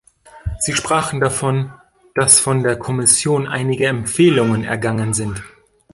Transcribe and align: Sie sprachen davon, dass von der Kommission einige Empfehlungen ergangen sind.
Sie 0.57 0.73
sprachen 0.73 1.19
davon, 1.19 1.73
dass 2.15 2.39
von 2.39 2.63
der 2.63 2.75
Kommission 2.79 3.45
einige 3.45 3.85
Empfehlungen 3.85 4.63
ergangen 4.63 5.13
sind. 5.13 5.43